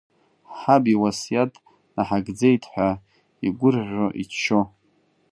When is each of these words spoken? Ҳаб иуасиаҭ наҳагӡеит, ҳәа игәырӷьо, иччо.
Ҳаб 0.57 0.83
иуасиаҭ 0.93 1.53
наҳагӡеит, 1.95 2.63
ҳәа 2.71 2.89
игәырӷьо, 3.45 4.07
иччо. 4.21 4.61